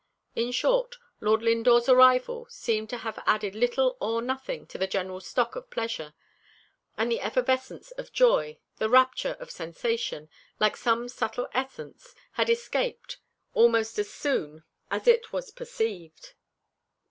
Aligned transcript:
In 0.35 0.51
short, 0.51 0.95
Lord 1.19 1.43
Lindore's 1.43 1.87
arrival 1.87 2.47
seemed 2.49 2.89
to 2.89 2.97
have 2.97 3.21
added 3.27 3.53
little 3.53 3.97
or 3.99 4.19
nothing 4.19 4.65
to 4.65 4.79
the 4.79 4.87
general 4.87 5.21
stock 5.21 5.55
of 5.55 5.69
pleasure; 5.69 6.15
and 6.97 7.11
the 7.11 7.19
effervescence 7.21 7.91
of 7.99 8.11
joy 8.11 8.57
the 8.77 8.89
rapture 8.89 9.37
of 9.39 9.51
sensation, 9.51 10.27
like 10.59 10.75
some 10.75 11.07
subtle 11.07 11.49
essence, 11.53 12.15
had 12.31 12.49
escaped 12.49 13.17
almost 13.53 13.99
as 13.99 14.09
soon 14.09 14.63
as 14.89 15.05
it 15.05 15.31
was 15.31 15.51
perceived. 15.51 16.33